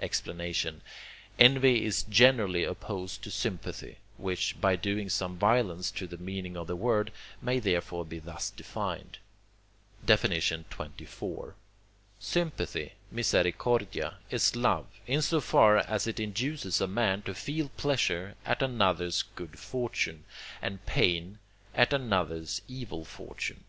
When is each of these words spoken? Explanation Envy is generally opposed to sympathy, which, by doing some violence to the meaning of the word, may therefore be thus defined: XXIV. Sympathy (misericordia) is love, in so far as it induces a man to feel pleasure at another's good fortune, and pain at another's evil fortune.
Explanation 0.00 0.80
Envy 1.38 1.84
is 1.84 2.04
generally 2.04 2.64
opposed 2.64 3.22
to 3.22 3.30
sympathy, 3.30 3.98
which, 4.16 4.58
by 4.58 4.76
doing 4.76 5.10
some 5.10 5.36
violence 5.36 5.90
to 5.90 6.06
the 6.06 6.16
meaning 6.16 6.56
of 6.56 6.66
the 6.66 6.74
word, 6.74 7.12
may 7.42 7.58
therefore 7.58 8.02
be 8.02 8.18
thus 8.18 8.48
defined: 8.48 9.18
XXIV. 10.06 11.52
Sympathy 12.18 12.92
(misericordia) 13.12 14.16
is 14.30 14.56
love, 14.56 14.86
in 15.06 15.20
so 15.20 15.38
far 15.42 15.76
as 15.76 16.06
it 16.06 16.18
induces 16.18 16.80
a 16.80 16.86
man 16.86 17.20
to 17.20 17.34
feel 17.34 17.68
pleasure 17.76 18.36
at 18.46 18.62
another's 18.62 19.24
good 19.34 19.58
fortune, 19.58 20.24
and 20.62 20.86
pain 20.86 21.38
at 21.74 21.92
another's 21.92 22.62
evil 22.68 23.04
fortune. 23.04 23.64